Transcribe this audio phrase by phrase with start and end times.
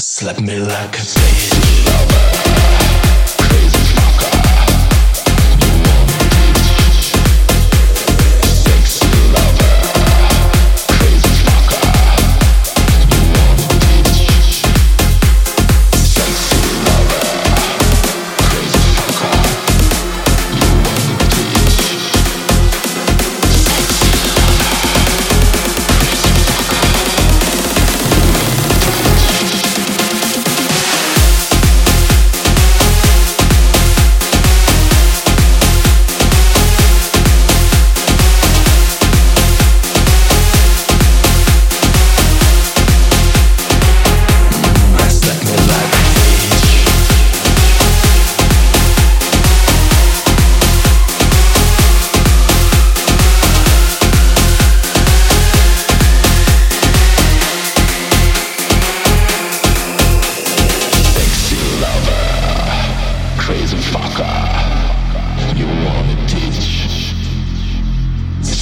[0.00, 2.77] Slap me like a baby lover.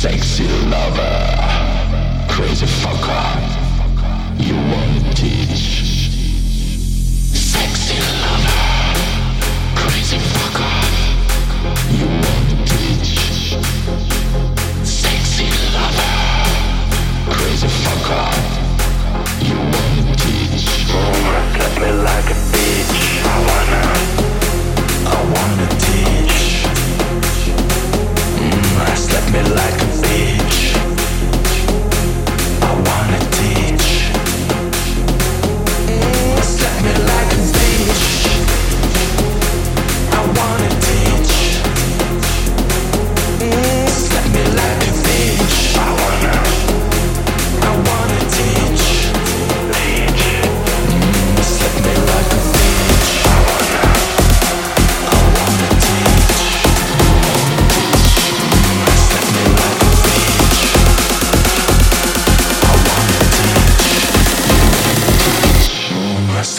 [0.09, 1.35] Sexy lover,
[2.29, 3.27] crazy fucker,
[4.39, 5.17] you want it?
[5.17, 5.96] teach?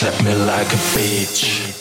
[0.08, 1.77] Accept me like a bitch.